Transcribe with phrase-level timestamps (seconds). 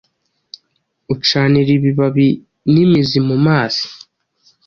[1.13, 2.29] ucanira ibibabi
[2.71, 3.83] n’imizi mu mazi